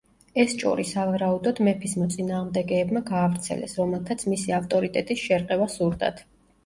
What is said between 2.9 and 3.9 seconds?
გაავრცელეს,